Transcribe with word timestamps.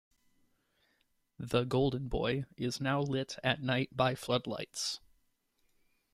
The 1.37 1.63
Golden 1.63 2.07
Boy 2.07 2.45
is 2.57 2.81
now 2.81 3.01
lit 3.01 3.37
at 3.43 3.61
night 3.61 3.95
by 3.95 4.15
floodlights. 4.15 4.99